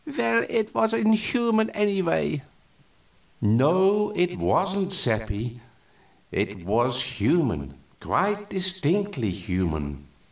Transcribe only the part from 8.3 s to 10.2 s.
distinctly human.